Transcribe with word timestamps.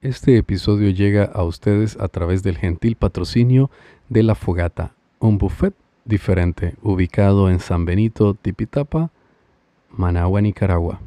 Este 0.00 0.38
episodio 0.38 0.90
llega 0.90 1.24
a 1.24 1.44
ustedes 1.44 1.98
a 2.00 2.08
través 2.08 2.42
del 2.42 2.56
gentil 2.56 2.96
patrocinio 2.96 3.70
de 4.08 4.22
La 4.22 4.34
Fogata, 4.34 4.94
un 5.18 5.36
buffet 5.36 5.74
diferente 6.06 6.76
ubicado 6.82 7.50
en 7.50 7.60
San 7.60 7.84
Benito, 7.84 8.32
Tipitapa, 8.32 9.10
Managua, 9.90 10.40
Nicaragua. 10.40 11.00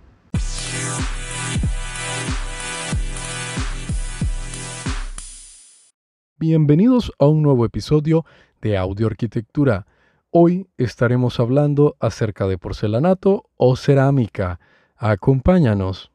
Bienvenidos 6.37 7.11
a 7.17 7.25
un 7.25 7.41
nuevo 7.41 7.65
episodio 7.65 8.25
de 8.61 8.77
Audio 8.77 9.07
Arquitectura. 9.07 9.87
Hoy 10.33 10.69
estaremos 10.77 11.41
hablando 11.41 11.97
acerca 11.99 12.47
de 12.47 12.57
porcelanato 12.57 13.49
o 13.57 13.75
cerámica. 13.75 14.61
Acompáñanos. 14.95 16.09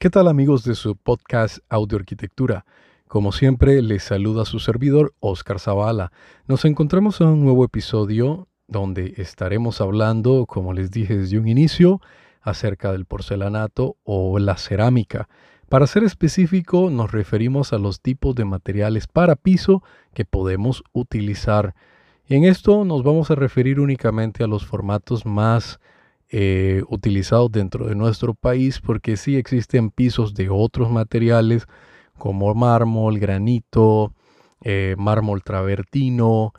¿Qué 0.00 0.10
tal 0.10 0.26
amigos 0.26 0.64
de 0.64 0.74
su 0.74 0.96
podcast 0.96 1.58
Audio 1.68 1.98
Arquitectura? 1.98 2.66
Como 3.06 3.30
siempre, 3.30 3.80
les 3.82 4.02
saluda 4.02 4.44
su 4.44 4.58
servidor 4.58 5.14
Oscar 5.20 5.60
Zavala. 5.60 6.10
Nos 6.48 6.64
encontramos 6.64 7.20
en 7.20 7.28
un 7.28 7.44
nuevo 7.44 7.64
episodio 7.64 8.48
donde 8.66 9.14
estaremos 9.18 9.80
hablando, 9.80 10.44
como 10.46 10.72
les 10.72 10.90
dije 10.90 11.16
desde 11.16 11.38
un 11.38 11.46
inicio, 11.46 12.00
acerca 12.40 12.90
del 12.90 13.04
porcelanato 13.04 13.96
o 14.02 14.40
la 14.40 14.56
cerámica. 14.56 15.28
Para 15.70 15.86
ser 15.86 16.02
específico, 16.02 16.90
nos 16.90 17.12
referimos 17.12 17.72
a 17.72 17.78
los 17.78 18.00
tipos 18.00 18.34
de 18.34 18.44
materiales 18.44 19.06
para 19.06 19.36
piso 19.36 19.84
que 20.12 20.24
podemos 20.24 20.82
utilizar. 20.92 21.76
En 22.26 22.42
esto 22.42 22.84
nos 22.84 23.04
vamos 23.04 23.30
a 23.30 23.36
referir 23.36 23.78
únicamente 23.78 24.42
a 24.42 24.48
los 24.48 24.66
formatos 24.66 25.24
más 25.26 25.78
eh, 26.28 26.82
utilizados 26.88 27.52
dentro 27.52 27.86
de 27.86 27.94
nuestro 27.94 28.34
país 28.34 28.80
porque 28.80 29.16
sí 29.16 29.36
existen 29.36 29.92
pisos 29.92 30.34
de 30.34 30.48
otros 30.50 30.90
materiales 30.90 31.68
como 32.18 32.52
mármol, 32.52 33.20
granito, 33.20 34.12
eh, 34.62 34.96
mármol 34.98 35.44
travertino, 35.44 36.52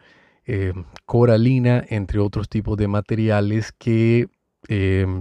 eh, 0.46 0.72
coralina, 1.06 1.84
entre 1.90 2.20
otros 2.20 2.48
tipos 2.48 2.78
de 2.78 2.88
materiales 2.88 3.74
que 3.78 4.30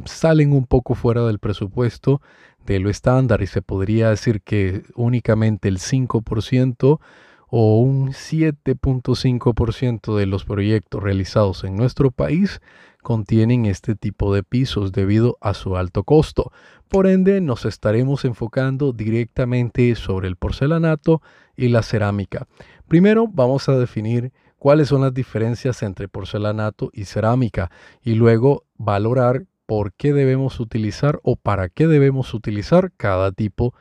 salen 0.04 0.52
un 0.52 0.66
poco 0.66 0.94
fuera 0.94 1.26
del 1.26 1.38
presupuesto 1.38 2.20
de 2.66 2.78
lo 2.78 2.90
estándar 2.90 3.42
y 3.42 3.46
se 3.46 3.62
podría 3.62 4.10
decir 4.10 4.42
que 4.42 4.82
únicamente 4.94 5.68
el 5.68 5.78
5% 5.78 7.00
o 7.48 7.80
un 7.80 8.12
7.5% 8.12 10.16
de 10.16 10.26
los 10.26 10.44
proyectos 10.44 11.02
realizados 11.02 11.64
en 11.64 11.76
nuestro 11.76 12.12
país 12.12 12.60
contienen 13.02 13.66
este 13.66 13.96
tipo 13.96 14.34
de 14.34 14.42
pisos 14.42 14.92
debido 14.92 15.38
a 15.40 15.54
su 15.54 15.76
alto 15.76 16.04
costo. 16.04 16.52
Por 16.88 17.06
ende, 17.06 17.40
nos 17.40 17.64
estaremos 17.64 18.24
enfocando 18.24 18.92
directamente 18.92 19.94
sobre 19.94 20.28
el 20.28 20.36
porcelanato 20.36 21.22
y 21.56 21.68
la 21.68 21.82
cerámica. 21.82 22.46
Primero 22.91 23.28
vamos 23.28 23.69
a 23.69 23.78
definir 23.78 24.33
cuáles 24.58 24.88
son 24.88 25.02
las 25.02 25.14
diferencias 25.14 25.84
entre 25.84 26.08
porcelanato 26.08 26.91
y 26.92 27.05
cerámica 27.05 27.70
y 28.02 28.14
luego 28.14 28.64
valorar 28.78 29.44
por 29.66 29.92
qué 29.92 30.12
debemos 30.12 30.58
utilizar 30.58 31.20
o 31.22 31.36
para 31.36 31.68
qué 31.68 31.86
debemos 31.86 32.34
utilizar 32.34 32.91
cada 32.96 33.30
tipo 33.30 33.74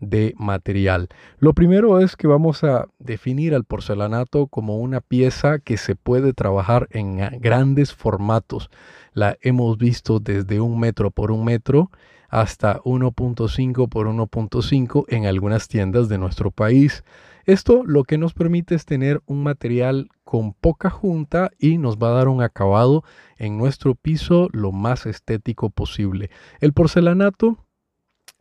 de 0.00 0.32
material. 0.38 1.10
Lo 1.38 1.52
primero 1.52 2.00
es 2.00 2.16
que 2.16 2.26
vamos 2.26 2.64
a 2.64 2.86
definir 2.98 3.54
al 3.54 3.64
porcelanato 3.64 4.46
como 4.46 4.78
una 4.78 5.02
pieza 5.02 5.58
que 5.58 5.76
se 5.76 5.94
puede 5.94 6.32
trabajar 6.32 6.88
en 6.90 7.18
grandes 7.42 7.92
formatos. 7.92 8.70
La 9.12 9.36
hemos 9.42 9.76
visto 9.76 10.20
desde 10.20 10.62
un 10.62 10.80
metro 10.80 11.10
por 11.10 11.32
un 11.32 11.44
metro 11.44 11.90
hasta 12.30 12.80
1.5 12.80 13.90
por 13.90 14.06
1.5 14.06 15.04
en 15.08 15.26
algunas 15.26 15.68
tiendas 15.68 16.08
de 16.08 16.16
nuestro 16.16 16.50
país. 16.50 17.04
Esto 17.46 17.82
lo 17.84 18.04
que 18.04 18.16
nos 18.16 18.32
permite 18.32 18.74
es 18.74 18.86
tener 18.86 19.22
un 19.26 19.42
material 19.42 20.08
con 20.24 20.54
poca 20.54 20.88
junta 20.88 21.50
y 21.58 21.78
nos 21.78 21.98
va 21.98 22.08
a 22.08 22.14
dar 22.14 22.28
un 22.28 22.42
acabado 22.42 23.04
en 23.36 23.58
nuestro 23.58 23.94
piso 23.94 24.48
lo 24.52 24.72
más 24.72 25.04
estético 25.06 25.68
posible. 25.70 26.30
El 26.60 26.72
porcelanato 26.72 27.58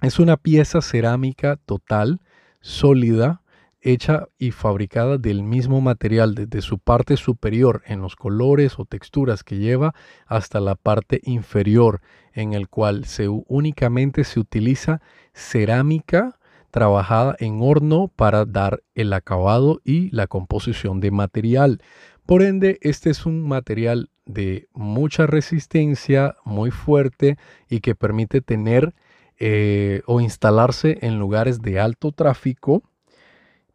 es 0.01 0.19
una 0.19 0.37
pieza 0.37 0.81
cerámica 0.81 1.57
total, 1.65 2.21
sólida, 2.61 3.43
hecha 3.81 4.27
y 4.37 4.51
fabricada 4.51 5.17
del 5.17 5.43
mismo 5.43 5.81
material 5.81 6.35
desde 6.35 6.61
su 6.61 6.79
parte 6.79 7.17
superior 7.17 7.83
en 7.85 8.01
los 8.01 8.15
colores 8.15 8.79
o 8.79 8.85
texturas 8.85 9.43
que 9.43 9.57
lleva 9.57 9.93
hasta 10.25 10.61
la 10.61 10.75
parte 10.75 11.19
inferior 11.23 12.01
en 12.31 12.53
el 12.53 12.69
cual 12.69 13.05
únicamente 13.47 14.23
se 14.23 14.39
utiliza 14.39 15.01
cerámica 15.33 16.39
trabajada 16.73 17.35
en 17.37 17.61
horno 17.61 18.07
para 18.07 18.45
dar 18.45 18.81
el 18.95 19.13
acabado 19.13 19.79
y 19.85 20.09
la 20.09 20.25
composición 20.25 20.99
de 21.01 21.11
material. 21.11 21.83
Por 22.25 22.41
ende, 22.41 22.79
este 22.81 23.11
es 23.11 23.27
un 23.27 23.47
material 23.47 24.09
de 24.25 24.67
mucha 24.73 25.27
resistencia, 25.27 26.35
muy 26.45 26.71
fuerte 26.71 27.37
y 27.69 27.81
que 27.81 27.93
permite 27.93 28.41
tener 28.41 28.95
eh, 29.37 30.01
o 30.07 30.19
instalarse 30.19 30.97
en 31.03 31.19
lugares 31.19 31.61
de 31.61 31.79
alto 31.79 32.11
tráfico, 32.11 32.81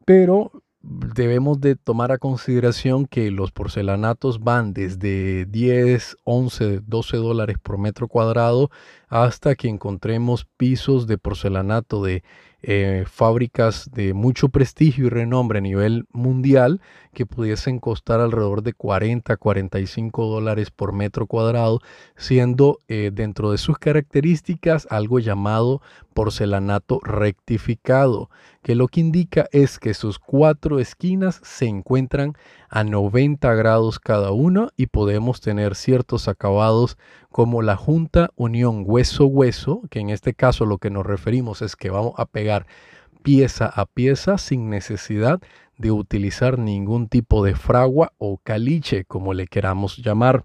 pero 0.05 0.51
debemos 0.83 1.61
de 1.61 1.77
tomar 1.77 2.11
a 2.11 2.19
consideración 2.19 3.07
que 3.07 3.31
los 3.31 3.53
porcelanatos 3.53 4.41
van 4.41 4.73
desde 4.73 5.45
10, 5.45 6.17
11, 6.25 6.81
12 6.85 7.17
dólares 7.17 7.59
por 7.63 7.79
metro 7.79 8.09
cuadrado 8.09 8.71
hasta 9.09 9.55
que 9.55 9.69
encontremos 9.69 10.47
pisos 10.57 11.07
de 11.07 11.19
porcelanato 11.19 12.03
de 12.03 12.23
eh, 12.61 13.05
fábricas 13.07 13.89
de 13.93 14.15
mucho 14.15 14.49
prestigio 14.49 15.07
y 15.07 15.11
renombre 15.11 15.59
a 15.59 15.63
nivel 15.63 16.07
mundial 16.11 16.81
que 17.15 17.25
pudiesen 17.25 17.79
costar 17.79 18.21
alrededor 18.21 18.63
de 18.63 18.73
40, 18.73 19.37
45 19.37 20.27
dólares 20.27 20.73
por 20.73 20.93
metro 20.93 21.29
cuadrado, 21.29 21.81
siendo 22.17 22.79
eh, 22.89 23.11
dentro 23.13 23.53
de 23.53 23.59
sus 23.59 23.79
características 23.79 24.89
algo 24.91 25.21
llamado 25.21 25.83
porcelanato 26.15 26.99
rectificado, 27.05 28.29
que 28.63 28.75
lo 28.75 28.89
que 28.89 29.01
indica 29.01 29.47
es 29.53 29.79
que 29.79 29.95
sus 29.95 30.19
cuatro 30.19 30.81
esquinas 30.81 31.41
se 31.45 31.67
encuentran 31.67 32.35
a 32.69 32.85
90 32.85 33.55
grados 33.55 33.99
cada 33.99 34.33
uno 34.33 34.71
y 34.77 34.87
podemos 34.87 35.41
tener 35.41 35.75
ciertos 35.75 36.29
acabados 36.29 36.99
como 37.31 37.63
la 37.63 37.77
junta 37.77 38.31
unión 38.37 38.85
hueso-hueso, 38.87 39.83
que 39.91 40.01
en 40.01 40.11
este 40.11 40.35
caso 40.35 40.67
lo 40.67 40.79
que 40.79 40.91
nos 40.91 41.07
referimos 41.07 41.63
es 41.63 41.77
que 41.77 41.91
vamos 41.91 42.15
a 42.17 42.27
pegar 42.27 42.67
pieza 43.23 43.67
a 43.67 43.87
pieza 43.87 44.39
sin 44.39 44.71
necesidad 44.71 45.41
de 45.77 45.93
utilizar 45.93 46.59
ningún 46.59 47.09
tipo 47.09 47.45
de 47.45 47.55
fragua 47.55 48.13
o 48.19 48.39
caliche, 48.39 49.05
como 49.05 49.33
le 49.33 49.47
queramos 49.47 49.99
llamar. 49.99 50.45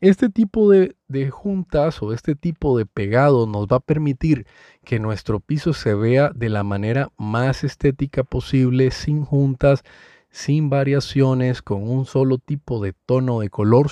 Este 0.00 0.28
tipo 0.28 0.68
de, 0.68 0.96
juntas 1.30 2.02
o 2.02 2.12
este 2.12 2.34
tipo 2.34 2.76
de 2.76 2.86
pegado 2.86 3.46
nos 3.46 3.68
va 3.68 3.76
a 3.76 3.80
permitir 3.80 4.46
que 4.84 4.98
nuestro 4.98 5.38
piso 5.38 5.74
se 5.74 5.94
vea 5.94 6.30
de 6.34 6.48
la 6.48 6.64
manera 6.64 7.12
más 7.18 7.62
estética 7.62 8.24
posible, 8.24 8.90
sin 8.90 9.24
juntas, 9.24 9.84
sin 10.32 10.70
variaciones, 10.70 11.62
con 11.62 11.88
un 11.88 12.06
solo 12.06 12.38
tipo 12.38 12.82
de 12.82 12.94
tono 13.06 13.38
de 13.38 13.50
color 13.50 13.90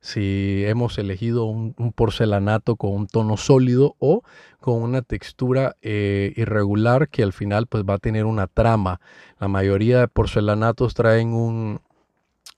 si 0.00 0.64
hemos 0.66 0.96
elegido 0.98 1.44
un, 1.44 1.74
porcelanato 1.94 2.76
con 2.76 2.92
un 2.92 3.06
tono 3.06 3.36
sólido 3.36 3.96
o 3.98 4.22
con 4.60 4.82
una 4.82 5.02
textura 5.02 5.76
eh, 5.82 6.32
irregular 6.36 7.08
que 7.08 7.22
al 7.22 7.32
final 7.32 7.66
pues 7.66 7.84
va 7.84 7.94
a 7.94 7.98
tener 7.98 8.24
una 8.24 8.46
trama. 8.46 9.00
La 9.40 9.48
mayoría 9.48 10.00
de 10.00 10.08
porcelanatos 10.08 10.94
traen 10.94 11.32
un, 11.32 11.80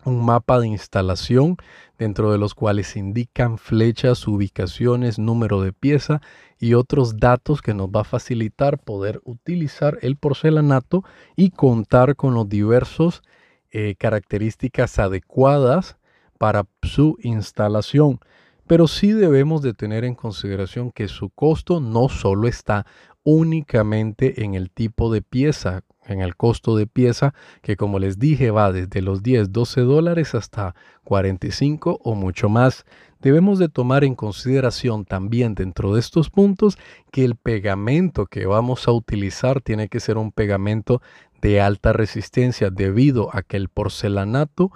un 0.04 0.24
mapa 0.24 0.60
de 0.60 0.68
instalación 0.68 1.56
dentro 1.98 2.32
de 2.32 2.38
los 2.38 2.54
cuales 2.54 2.96
indican 2.96 3.58
flechas, 3.58 4.26
ubicaciones, 4.26 5.18
número 5.18 5.60
de 5.60 5.72
pieza 5.72 6.20
y 6.58 6.74
otros 6.74 7.18
datos 7.18 7.62
que 7.62 7.74
nos 7.74 7.88
va 7.88 8.02
a 8.02 8.04
facilitar 8.04 8.78
poder 8.78 9.20
utilizar 9.24 9.98
el 10.02 10.16
porcelanato 10.16 11.04
y 11.36 11.50
contar 11.50 12.16
con 12.16 12.34
los 12.34 12.48
diversos 12.48 13.22
eh, 13.70 13.94
características 13.98 14.98
adecuadas 14.98 15.96
para 16.38 16.64
su 16.82 17.16
instalación. 17.22 18.20
Pero 18.66 18.88
sí 18.88 19.12
debemos 19.12 19.62
de 19.62 19.74
tener 19.74 20.04
en 20.04 20.14
consideración 20.14 20.92
que 20.92 21.08
su 21.08 21.30
costo 21.30 21.80
no 21.80 22.08
solo 22.08 22.48
está 22.48 22.86
únicamente 23.24 24.44
en 24.44 24.54
el 24.54 24.70
tipo 24.70 25.12
de 25.12 25.22
pieza, 25.22 25.82
en 26.12 26.20
el 26.20 26.36
costo 26.36 26.76
de 26.76 26.86
pieza, 26.86 27.34
que 27.62 27.76
como 27.76 27.98
les 27.98 28.18
dije 28.18 28.50
va 28.50 28.72
desde 28.72 29.02
los 29.02 29.22
10, 29.22 29.52
12 29.52 29.80
dólares 29.82 30.34
hasta 30.34 30.74
45 31.04 32.00
o 32.02 32.14
mucho 32.14 32.48
más. 32.48 32.84
Debemos 33.20 33.58
de 33.58 33.68
tomar 33.68 34.04
en 34.04 34.14
consideración 34.14 35.04
también 35.04 35.54
dentro 35.54 35.94
de 35.94 36.00
estos 36.00 36.30
puntos 36.30 36.78
que 37.12 37.24
el 37.24 37.36
pegamento 37.36 38.26
que 38.26 38.46
vamos 38.46 38.88
a 38.88 38.92
utilizar 38.92 39.60
tiene 39.60 39.88
que 39.88 40.00
ser 40.00 40.16
un 40.16 40.32
pegamento 40.32 41.02
de 41.42 41.60
alta 41.60 41.92
resistencia 41.92 42.70
debido 42.70 43.34
a 43.34 43.42
que 43.42 43.56
el 43.56 43.68
porcelanato 43.68 44.72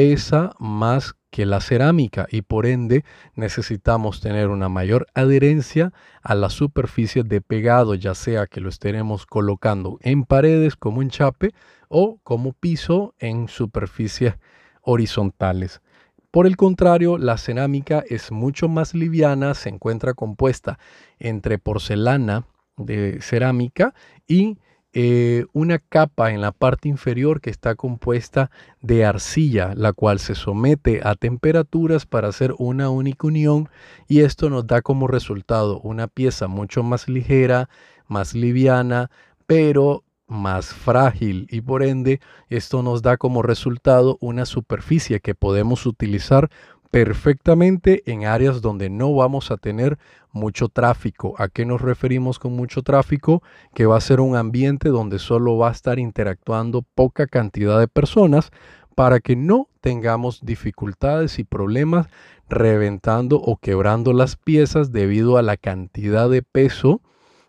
pesa 0.00 0.54
más 0.58 1.14
que 1.30 1.44
la 1.44 1.60
cerámica 1.60 2.26
y 2.30 2.40
por 2.40 2.64
ende 2.64 3.04
necesitamos 3.34 4.22
tener 4.22 4.48
una 4.48 4.70
mayor 4.70 5.06
adherencia 5.14 5.92
a 6.22 6.34
la 6.34 6.48
superficie 6.48 7.22
de 7.22 7.42
pegado, 7.42 7.94
ya 7.94 8.14
sea 8.14 8.46
que 8.46 8.62
lo 8.62 8.70
estaremos 8.70 9.26
colocando 9.26 9.98
en 10.00 10.24
paredes 10.24 10.74
como 10.74 11.00
un 11.00 11.10
chape 11.10 11.52
o 11.90 12.18
como 12.22 12.54
piso 12.54 13.14
en 13.18 13.46
superficies 13.48 14.36
horizontales. 14.80 15.82
Por 16.30 16.46
el 16.46 16.56
contrario, 16.56 17.18
la 17.18 17.36
cerámica 17.36 18.02
es 18.08 18.32
mucho 18.32 18.70
más 18.70 18.94
liviana, 18.94 19.52
se 19.52 19.68
encuentra 19.68 20.14
compuesta 20.14 20.78
entre 21.18 21.58
porcelana 21.58 22.46
de 22.78 23.20
cerámica 23.20 23.92
y 24.26 24.56
eh, 24.92 25.46
una 25.52 25.78
capa 25.78 26.32
en 26.32 26.40
la 26.40 26.50
parte 26.50 26.88
inferior 26.88 27.40
que 27.40 27.50
está 27.50 27.76
compuesta 27.76 28.50
de 28.80 29.04
arcilla, 29.04 29.72
la 29.76 29.92
cual 29.92 30.18
se 30.18 30.34
somete 30.34 31.00
a 31.04 31.14
temperaturas 31.14 32.06
para 32.06 32.28
hacer 32.28 32.54
una 32.58 32.90
única 32.90 33.28
unión 33.28 33.68
y 34.08 34.20
esto 34.20 34.50
nos 34.50 34.66
da 34.66 34.82
como 34.82 35.06
resultado 35.06 35.80
una 35.80 36.08
pieza 36.08 36.48
mucho 36.48 36.82
más 36.82 37.08
ligera, 37.08 37.68
más 38.08 38.34
liviana, 38.34 39.10
pero 39.46 40.02
más 40.26 40.66
frágil 40.66 41.46
y 41.50 41.60
por 41.60 41.82
ende 41.82 42.20
esto 42.48 42.82
nos 42.82 43.02
da 43.02 43.16
como 43.16 43.42
resultado 43.42 44.16
una 44.20 44.44
superficie 44.44 45.20
que 45.20 45.34
podemos 45.34 45.86
utilizar 45.86 46.50
perfectamente 46.90 48.02
en 48.06 48.24
áreas 48.24 48.60
donde 48.60 48.90
no 48.90 49.14
vamos 49.14 49.50
a 49.50 49.56
tener 49.56 49.98
mucho 50.32 50.68
tráfico. 50.68 51.34
¿A 51.38 51.48
qué 51.48 51.64
nos 51.64 51.80
referimos 51.80 52.38
con 52.38 52.54
mucho 52.54 52.82
tráfico? 52.82 53.42
Que 53.74 53.86
va 53.86 53.96
a 53.96 54.00
ser 54.00 54.20
un 54.20 54.36
ambiente 54.36 54.88
donde 54.88 55.18
solo 55.18 55.56
va 55.56 55.68
a 55.68 55.72
estar 55.72 55.98
interactuando 55.98 56.82
poca 56.94 57.26
cantidad 57.26 57.78
de 57.78 57.88
personas 57.88 58.50
para 58.94 59.20
que 59.20 59.36
no 59.36 59.68
tengamos 59.80 60.40
dificultades 60.42 61.38
y 61.38 61.44
problemas 61.44 62.08
reventando 62.48 63.36
o 63.36 63.56
quebrando 63.56 64.12
las 64.12 64.36
piezas 64.36 64.92
debido 64.92 65.38
a 65.38 65.42
la 65.42 65.56
cantidad 65.56 66.28
de 66.28 66.42
peso 66.42 67.00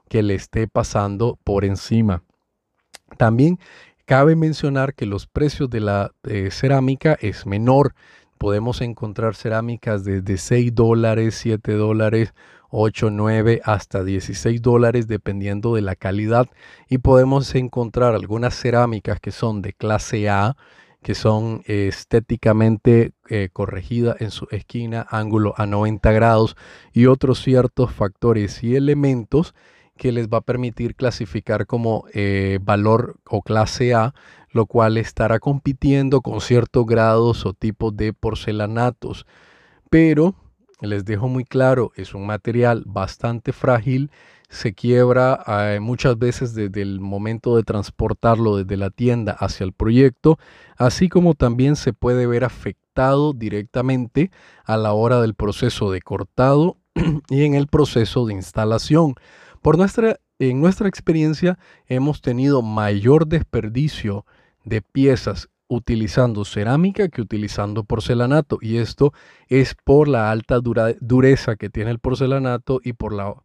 que 0.08 0.22
le 0.22 0.36
esté 0.36 0.68
pasando 0.68 1.40
por 1.44 1.66
encima. 1.66 2.24
También 3.18 3.60
cabe 4.06 4.36
mencionar 4.36 4.94
que 4.94 5.06
los 5.06 5.26
precios 5.26 5.70
de 5.70 5.80
la 5.80 6.12
eh, 6.24 6.50
cerámica 6.52 7.18
es 7.20 7.46
menor 7.46 7.96
podemos 8.42 8.82
encontrar 8.82 9.36
cerámicas 9.36 10.04
desde 10.04 10.36
6 10.36 10.74
dólares, 10.74 11.36
7 11.36 11.74
dólares, 11.74 12.34
8, 12.72 13.12
9 13.12 13.62
hasta 13.64 14.04
16 14.04 14.64
dólares 14.64 15.08
dependiendo 15.08 15.76
de 15.76 15.84
la 15.84 15.96
calidad. 15.96 16.48
Y 16.90 16.98
podemos 16.98 17.54
encontrar 17.54 18.16
algunas 18.16 18.56
cerámicas 18.56 19.20
que 19.20 19.30
son 19.30 19.62
de 19.62 19.74
clase 19.74 20.28
A 20.28 20.58
que 21.04 21.14
son 21.14 21.62
estéticamente 21.66 23.12
eh, 23.30 23.50
corregidas 23.54 24.20
en 24.22 24.32
su 24.32 24.48
esquina, 24.50 25.06
ángulo 25.12 25.54
a 25.58 25.68
90 25.68 26.12
grados 26.12 26.56
y 26.94 27.06
otros 27.06 27.44
ciertos 27.44 27.92
factores 27.92 28.64
y 28.64 28.76
elementos 28.76 29.54
que 29.98 30.12
les 30.12 30.30
va 30.30 30.40
a 30.40 30.42
permitir 30.42 30.96
clasificar 30.96 31.68
como 31.68 32.06
eh, 32.14 32.58
valor 32.64 33.18
o 33.30 33.44
clase 33.44 33.94
A 33.94 34.16
lo 34.52 34.66
cual 34.66 34.98
estará 34.98 35.40
compitiendo 35.40 36.22
con 36.22 36.42
ciertos 36.42 36.86
grados 36.86 37.46
o 37.46 37.54
tipos 37.54 37.96
de 37.96 38.14
porcelanatos. 38.14 39.26
Pero 39.90 40.36
les 40.82 41.06
dejo 41.06 41.28
muy 41.28 41.46
claro, 41.46 41.92
es 41.96 42.14
un 42.14 42.26
material 42.26 42.84
bastante 42.86 43.54
frágil, 43.54 44.10
se 44.50 44.74
quiebra 44.74 45.44
eh, 45.48 45.80
muchas 45.80 46.18
veces 46.18 46.54
desde 46.54 46.82
el 46.82 47.00
momento 47.00 47.56
de 47.56 47.64
transportarlo 47.64 48.58
desde 48.58 48.78
la 48.78 48.90
tienda 48.90 49.32
hacia 49.34 49.64
el 49.64 49.74
proyecto, 49.74 50.40
así 50.78 51.08
como 51.08 51.36
también 51.36 51.76
se 51.76 51.94
puede 51.94 52.26
ver 52.28 52.44
afectado 52.44 53.34
directamente 53.34 54.32
a 54.66 54.76
la 54.76 54.94
hora 54.94 55.22
del 55.22 55.36
proceso 55.36 55.92
de 55.92 56.02
cortado 56.02 56.78
y 57.30 57.46
en 57.46 57.54
el 57.54 57.68
proceso 57.68 58.26
de 58.26 58.34
instalación. 58.34 59.16
Por 59.62 59.78
nuestra, 59.78 60.20
en 60.40 60.60
nuestra 60.60 60.90
experiencia 60.90 61.60
hemos 61.88 62.22
tenido 62.22 62.62
mayor 62.62 63.28
desperdicio 63.28 64.26
de 64.64 64.82
piezas 64.82 65.50
utilizando 65.68 66.44
cerámica 66.44 67.08
que 67.08 67.22
utilizando 67.22 67.84
porcelanato. 67.84 68.58
Y 68.62 68.78
esto 68.78 69.14
es 69.48 69.76
por 69.76 70.08
la 70.08 70.30
alta 70.30 70.60
dureza 70.60 71.56
que 71.56 71.70
tiene 71.70 71.92
el 71.92 72.00
porcelanato 72.00 72.82
y 72.84 72.94
por 72.94 73.14
la 73.14 73.36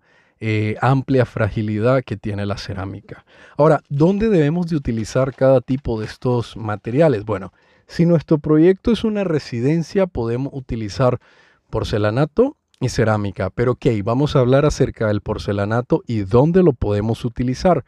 eh, 0.40 0.76
amplia 0.80 1.24
fragilidad 1.24 2.02
que 2.04 2.16
tiene 2.16 2.44
la 2.44 2.58
cerámica. 2.58 3.24
Ahora, 3.56 3.82
¿dónde 3.88 4.28
debemos 4.28 4.66
de 4.66 4.76
utilizar 4.76 5.34
cada 5.34 5.60
tipo 5.60 6.00
de 6.00 6.06
estos 6.06 6.56
materiales? 6.56 7.24
Bueno, 7.24 7.52
si 7.86 8.04
nuestro 8.04 8.38
proyecto 8.38 8.90
es 8.90 9.04
una 9.04 9.22
residencia, 9.22 10.06
podemos 10.06 10.52
utilizar 10.52 11.20
porcelanato 11.70 12.56
y 12.80 12.88
cerámica. 12.88 13.50
Pero 13.50 13.72
ok, 13.72 13.86
vamos 14.02 14.34
a 14.34 14.40
hablar 14.40 14.66
acerca 14.66 15.06
del 15.06 15.20
porcelanato 15.20 16.02
y 16.06 16.20
dónde 16.20 16.62
lo 16.62 16.72
podemos 16.72 17.24
utilizar. 17.24 17.84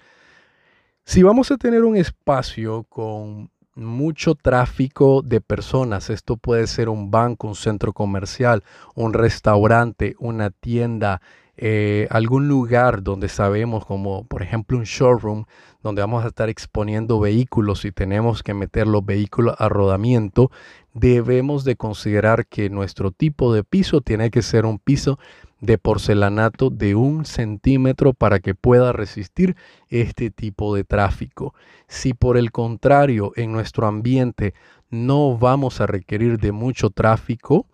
Si 1.09 1.23
vamos 1.23 1.51
a 1.51 1.57
tener 1.57 1.85
un 1.85 1.97
espacio 1.97 2.85
con 2.85 3.51
mucho 3.75 4.35
tráfico 4.35 5.23
de 5.23 5.41
personas, 5.41 6.11
esto 6.11 6.37
puede 6.37 6.67
ser 6.67 6.91
un 6.91 7.11
banco, 7.11 7.49
un 7.49 7.55
centro 7.55 7.95
comercial, 7.95 8.63
un 8.95 9.15
restaurante, 9.15 10.17
una 10.19 10.51
tienda, 10.51 11.23
eh, 11.61 12.07
algún 12.11 12.47
lugar 12.47 13.03
donde 13.03 13.29
sabemos, 13.29 13.85
como 13.85 14.25
por 14.25 14.43
ejemplo 14.43 14.79
un 14.79 14.85
showroom, 14.85 15.45
donde 15.83 16.03
vamos 16.03 16.25
a 16.25 16.29
estar 16.29 16.49
exponiendo 16.49 17.19
vehículos 17.19 17.85
y 17.85 17.91
tenemos 17.91 18.45
que 18.45 18.55
meter 18.55 18.87
los 18.87 19.05
vehículos 19.05 19.57
a 19.59 19.69
rodamiento, 19.69 20.53
debemos 20.95 21.65
de 21.65 21.75
considerar 21.75 22.47
que 22.47 22.71
nuestro 22.71 23.11
tipo 23.11 23.53
de 23.53 23.65
piso 23.65 24.01
tiene 24.01 24.31
que 24.31 24.43
ser 24.43 24.67
un 24.67 24.79
piso 24.79 25.19
de 25.61 25.79
porcelanato 25.79 26.71
de 26.71 26.95
un 26.95 27.25
centímetro 27.25 28.15
para 28.15 28.39
que 28.39 28.55
pueda 28.55 28.93
resistir 28.93 29.57
este 29.89 30.31
tipo 30.31 30.77
de 30.77 30.85
tráfico. 30.85 31.55
Si 31.89 32.15
por 32.15 32.37
el 32.37 32.53
contrario 32.53 33.33
en 33.35 33.51
nuestro 33.51 33.89
ambiente 33.89 34.55
no 34.91 35.37
vamos 35.37 35.81
a 35.81 35.87
requerir 35.87 36.39
de 36.39 36.53
mucho 36.53 36.91
tráfico, 36.91 37.67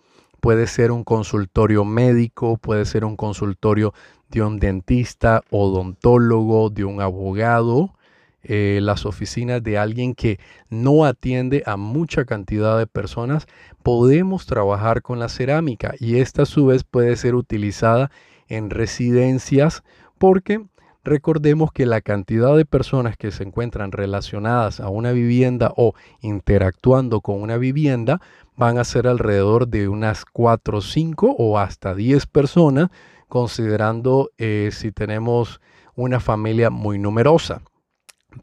puede 0.44 0.66
ser 0.66 0.92
un 0.92 1.04
consultorio 1.04 1.86
médico, 1.86 2.58
puede 2.58 2.84
ser 2.84 3.06
un 3.06 3.16
consultorio 3.16 3.94
de 4.28 4.42
un 4.42 4.58
dentista, 4.58 5.42
odontólogo, 5.48 6.68
de 6.68 6.84
un 6.84 7.00
abogado, 7.00 7.94
eh, 8.42 8.80
las 8.82 9.06
oficinas 9.06 9.62
de 9.62 9.78
alguien 9.78 10.14
que 10.14 10.38
no 10.68 11.06
atiende 11.06 11.62
a 11.64 11.78
mucha 11.78 12.26
cantidad 12.26 12.76
de 12.76 12.86
personas, 12.86 13.46
podemos 13.82 14.44
trabajar 14.44 15.00
con 15.00 15.18
la 15.18 15.30
cerámica 15.30 15.94
y 15.98 16.18
esta 16.18 16.42
a 16.42 16.46
su 16.46 16.66
vez 16.66 16.84
puede 16.84 17.16
ser 17.16 17.34
utilizada 17.36 18.10
en 18.46 18.68
residencias 18.68 19.82
porque 20.18 20.62
recordemos 21.04 21.72
que 21.72 21.86
la 21.86 22.00
cantidad 22.00 22.56
de 22.56 22.64
personas 22.64 23.16
que 23.16 23.30
se 23.30 23.44
encuentran 23.44 23.92
relacionadas 23.92 24.80
a 24.80 24.88
una 24.88 25.12
vivienda 25.12 25.72
o 25.76 25.94
interactuando 26.20 27.20
con 27.20 27.40
una 27.40 27.56
vivienda 27.56 28.20
van 28.56 28.78
a 28.78 28.84
ser 28.84 29.06
alrededor 29.06 29.68
de 29.68 29.88
unas 29.88 30.24
4, 30.24 30.80
5 30.80 31.36
o 31.38 31.58
hasta 31.58 31.94
10 31.94 32.26
personas, 32.26 32.90
considerando 33.28 34.30
eh, 34.38 34.70
si 34.72 34.92
tenemos 34.92 35.60
una 35.94 36.20
familia 36.20 36.70
muy 36.70 36.98
numerosa 36.98 37.62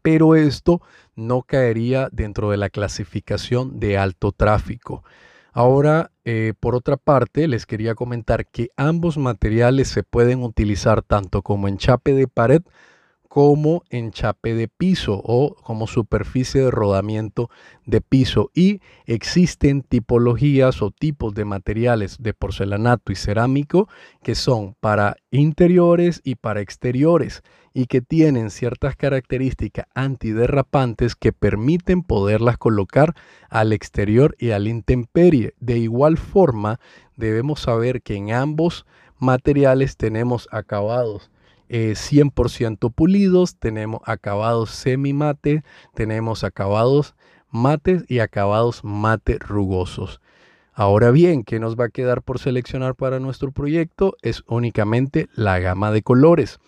pero 0.00 0.34
esto 0.34 0.80
no 1.14 1.42
caería 1.42 2.08
dentro 2.10 2.50
de 2.50 2.56
la 2.56 2.70
clasificación 2.70 3.78
de 3.78 3.98
alto 3.98 4.32
tráfico. 4.32 5.04
Ahora, 5.52 6.10
eh, 6.24 6.54
por 6.58 6.74
otra 6.74 6.96
parte, 6.96 7.46
les 7.46 7.66
quería 7.66 7.94
comentar 7.94 8.46
que 8.46 8.70
ambos 8.76 9.18
materiales 9.18 9.88
se 9.88 10.02
pueden 10.02 10.42
utilizar 10.42 11.02
tanto 11.02 11.42
como 11.42 11.68
enchape 11.68 12.14
de 12.14 12.26
pared 12.26 12.62
como 13.32 13.82
enchape 13.88 14.54
de 14.54 14.68
piso 14.68 15.18
o 15.24 15.56
como 15.62 15.86
superficie 15.86 16.60
de 16.60 16.70
rodamiento 16.70 17.48
de 17.86 18.02
piso 18.02 18.50
y 18.54 18.82
existen 19.06 19.80
tipologías 19.80 20.82
o 20.82 20.90
tipos 20.90 21.32
de 21.32 21.46
materiales 21.46 22.18
de 22.20 22.34
porcelanato 22.34 23.10
y 23.10 23.14
cerámico 23.14 23.88
que 24.22 24.34
son 24.34 24.76
para 24.80 25.16
interiores 25.30 26.20
y 26.22 26.34
para 26.34 26.60
exteriores 26.60 27.42
y 27.72 27.86
que 27.86 28.02
tienen 28.02 28.50
ciertas 28.50 28.96
características 28.96 29.86
antiderrapantes 29.94 31.16
que 31.16 31.32
permiten 31.32 32.02
poderlas 32.02 32.58
colocar 32.58 33.14
al 33.48 33.72
exterior 33.72 34.36
y 34.38 34.50
al 34.50 34.68
intemperie. 34.68 35.54
De 35.58 35.78
igual 35.78 36.18
forma, 36.18 36.80
debemos 37.16 37.60
saber 37.60 38.02
que 38.02 38.14
en 38.14 38.32
ambos 38.32 38.84
materiales 39.18 39.96
tenemos 39.96 40.48
acabados 40.52 41.31
100% 41.72 42.86
eh, 42.86 42.92
pulidos, 42.94 43.56
tenemos 43.56 44.00
acabados 44.04 44.70
semi 44.70 45.12
mate, 45.12 45.62
tenemos 45.94 46.44
acabados 46.44 47.14
mates 47.50 48.04
y 48.08 48.18
acabados 48.18 48.84
mate 48.84 49.38
rugosos. 49.38 50.20
Ahora 50.74 51.10
bien, 51.10 51.44
¿qué 51.44 51.58
nos 51.58 51.76
va 51.76 51.86
a 51.86 51.90
quedar 51.90 52.22
por 52.22 52.38
seleccionar 52.38 52.94
para 52.94 53.20
nuestro 53.20 53.52
proyecto? 53.52 54.16
Es 54.22 54.42
únicamente 54.46 55.28
la 55.34 55.58
gama 55.58 55.90
de 55.92 56.02
colores. 56.02 56.60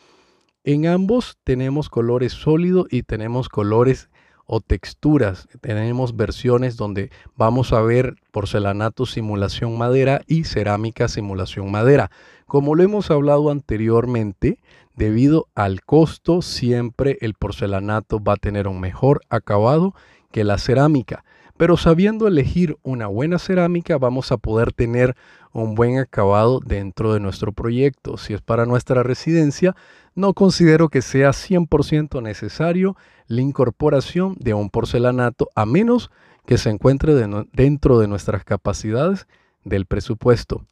En 0.62 0.87
ambos 0.87 1.38
tenemos 1.44 1.88
colores 1.88 2.32
sólidos 2.32 2.87
y 2.90 3.02
tenemos 3.02 3.49
colores 3.49 4.11
o 4.46 4.61
texturas. 4.61 5.49
Tenemos 5.61 6.16
versiones 6.16 6.76
donde 6.76 7.11
vamos 7.37 7.73
a 7.73 7.80
ver 7.80 8.16
porcelanato 8.30 9.06
simulación 9.06 9.78
madera 9.78 10.20
y 10.26 10.44
cerámica 10.44 11.08
simulación 11.08 11.70
madera. 11.70 12.11
Como 12.46 12.75
lo 12.75 12.82
hemos 12.82 13.11
hablado 13.11 13.50
anteriormente, 13.50 14.58
debido 14.96 15.48
al 15.54 15.82
costo, 15.82 16.42
siempre 16.42 17.18
el 17.20 17.34
porcelanato 17.34 18.22
va 18.22 18.34
a 18.34 18.36
tener 18.36 18.68
un 18.68 18.80
mejor 18.80 19.20
acabado 19.28 19.94
que 20.30 20.44
la 20.44 20.58
cerámica. 20.58 21.24
Pero 21.56 21.76
sabiendo 21.76 22.26
elegir 22.26 22.76
una 22.82 23.06
buena 23.06 23.38
cerámica, 23.38 23.96
vamos 23.96 24.32
a 24.32 24.38
poder 24.38 24.72
tener 24.72 25.14
un 25.52 25.76
buen 25.76 25.98
acabado 25.98 26.58
dentro 26.58 27.14
de 27.14 27.20
nuestro 27.20 27.52
proyecto. 27.52 28.16
Si 28.16 28.34
es 28.34 28.42
para 28.42 28.66
nuestra 28.66 29.04
residencia, 29.04 29.76
no 30.16 30.34
considero 30.34 30.88
que 30.88 31.00
sea 31.00 31.30
100% 31.30 32.20
necesario 32.22 32.96
la 33.28 33.40
incorporación 33.40 34.34
de 34.40 34.54
un 34.54 34.68
porcelanato, 34.68 35.48
a 35.54 35.64
menos 35.64 36.10
que 36.44 36.58
se 36.58 36.70
encuentre 36.70 37.14
dentro 37.52 37.98
de 37.98 38.08
nuestras 38.08 38.44
capacidades 38.44 39.26
del 39.64 39.86
presupuesto. 39.86 40.66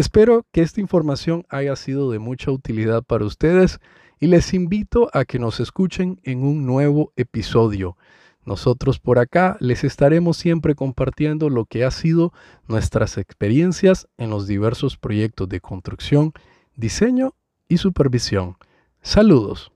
Espero 0.00 0.46
que 0.50 0.62
esta 0.62 0.80
información 0.80 1.44
haya 1.50 1.76
sido 1.76 2.10
de 2.10 2.18
mucha 2.18 2.50
utilidad 2.50 3.02
para 3.02 3.26
ustedes 3.26 3.80
y 4.18 4.28
les 4.28 4.54
invito 4.54 5.10
a 5.12 5.26
que 5.26 5.38
nos 5.38 5.60
escuchen 5.60 6.18
en 6.24 6.42
un 6.42 6.64
nuevo 6.64 7.12
episodio. 7.16 7.98
Nosotros 8.46 8.98
por 8.98 9.18
acá 9.18 9.58
les 9.60 9.84
estaremos 9.84 10.38
siempre 10.38 10.74
compartiendo 10.74 11.50
lo 11.50 11.66
que 11.66 11.84
ha 11.84 11.90
sido 11.90 12.32
nuestras 12.66 13.18
experiencias 13.18 14.08
en 14.16 14.30
los 14.30 14.46
diversos 14.46 14.96
proyectos 14.96 15.50
de 15.50 15.60
construcción, 15.60 16.32
diseño 16.76 17.34
y 17.68 17.76
supervisión. 17.76 18.56
Saludos. 19.02 19.70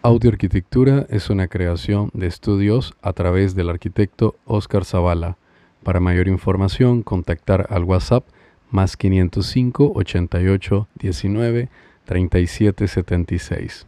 Audioarquitectura 0.00 1.04
es 1.10 1.28
una 1.28 1.48
creación 1.48 2.08
de 2.14 2.26
estudios 2.26 2.94
a 3.02 3.12
través 3.12 3.54
del 3.54 3.68
arquitecto 3.68 4.36
Oscar 4.46 4.86
Zavala. 4.86 5.36
Para 5.82 6.00
mayor 6.00 6.28
información, 6.28 7.02
contactar 7.02 7.66
al 7.70 7.84
WhatsApp 7.84 8.24
más 8.70 8.96
505 8.96 9.92
88 9.94 10.88
19 10.94 11.68
37 12.04 12.88
76. 12.88 13.86